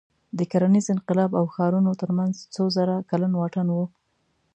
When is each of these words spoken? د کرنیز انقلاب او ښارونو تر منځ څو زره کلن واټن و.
د 0.37 0.39
کرنیز 0.51 0.85
انقلاب 0.93 1.31
او 1.39 1.45
ښارونو 1.53 1.91
تر 2.01 2.09
منځ 2.17 2.35
څو 2.55 2.63
زره 2.75 2.95
کلن 3.09 3.33
واټن 3.37 3.67
و. 3.71 3.77